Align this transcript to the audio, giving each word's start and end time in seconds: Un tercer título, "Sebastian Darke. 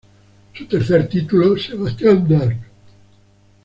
Un 0.59 0.65
tercer 0.67 1.07
título, 1.09 1.55
"Sebastian 1.57 2.27
Darke. 2.27 2.65